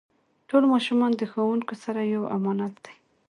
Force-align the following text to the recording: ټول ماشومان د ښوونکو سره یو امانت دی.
ټول 0.49 0.63
ماشومان 0.73 1.11
د 1.15 1.21
ښوونکو 1.31 1.73
سره 1.83 2.01
یو 2.13 2.23
امانت 2.37 2.73
دی. 2.85 2.93